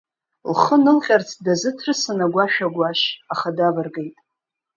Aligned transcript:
Лхы 0.51 0.75
анылҟьарц 0.81 1.29
дазыҭрысын 1.43 2.19
агәашә 2.25 2.59
агәашь, 2.65 3.05
аха 3.33 3.49
давыргеит. 3.57 4.15